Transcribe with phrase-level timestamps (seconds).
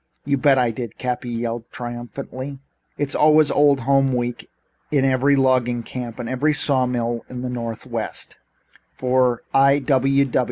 [0.25, 2.57] "You bet I did," Cappy yelled triumphantly.
[2.97, 4.49] "It's always Old Home Week
[4.89, 8.37] in every logging camp and saw mill in the Northwest
[8.95, 9.83] for I.